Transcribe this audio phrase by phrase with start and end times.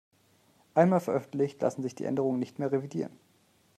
[0.73, 3.11] Einmal veröffentlicht, lassen sich die Änderungen nicht mehr revidieren.